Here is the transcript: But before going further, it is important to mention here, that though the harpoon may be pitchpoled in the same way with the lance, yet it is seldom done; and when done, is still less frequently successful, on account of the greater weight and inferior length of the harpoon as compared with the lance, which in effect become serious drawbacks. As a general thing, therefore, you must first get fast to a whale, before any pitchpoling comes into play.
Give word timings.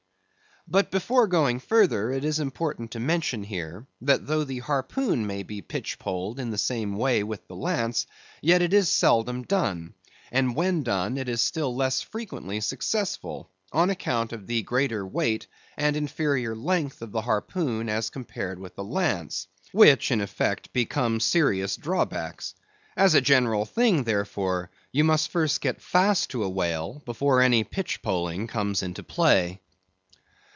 But 0.67 0.89
before 0.91 1.27
going 1.27 1.59
further, 1.59 2.11
it 2.11 2.23
is 2.23 2.39
important 2.39 2.91
to 2.91 2.99
mention 2.99 3.43
here, 3.43 3.87
that 3.99 4.25
though 4.25 4.45
the 4.45 4.59
harpoon 4.59 5.27
may 5.27 5.43
be 5.43 5.61
pitchpoled 5.61 6.39
in 6.39 6.51
the 6.51 6.57
same 6.57 6.95
way 6.95 7.23
with 7.23 7.45
the 7.47 7.55
lance, 7.57 8.05
yet 8.41 8.61
it 8.61 8.71
is 8.71 8.87
seldom 8.87 9.41
done; 9.41 9.95
and 10.31 10.55
when 10.55 10.83
done, 10.83 11.17
is 11.17 11.41
still 11.41 11.75
less 11.75 12.01
frequently 12.01 12.61
successful, 12.61 13.49
on 13.73 13.89
account 13.89 14.31
of 14.31 14.47
the 14.47 14.61
greater 14.61 15.05
weight 15.05 15.47
and 15.77 15.97
inferior 15.97 16.55
length 16.55 17.01
of 17.01 17.11
the 17.11 17.21
harpoon 17.23 17.89
as 17.89 18.09
compared 18.11 18.57
with 18.59 18.75
the 18.75 18.83
lance, 18.83 19.47
which 19.73 20.09
in 20.09 20.21
effect 20.21 20.71
become 20.71 21.19
serious 21.19 21.75
drawbacks. 21.75 22.53
As 22.95 23.13
a 23.13 23.19
general 23.19 23.65
thing, 23.65 24.03
therefore, 24.03 24.69
you 24.93 25.03
must 25.03 25.31
first 25.31 25.59
get 25.59 25.81
fast 25.81 26.29
to 26.29 26.43
a 26.43 26.49
whale, 26.49 27.01
before 27.03 27.41
any 27.41 27.65
pitchpoling 27.65 28.47
comes 28.47 28.83
into 28.83 29.03
play. 29.03 29.59